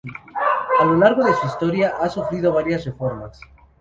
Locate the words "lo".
0.83-0.95